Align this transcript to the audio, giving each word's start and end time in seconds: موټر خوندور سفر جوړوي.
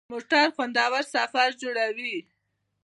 موټر 0.11 0.45
خوندور 0.55 0.93
سفر 1.15 1.49
جوړوي. 1.61 2.17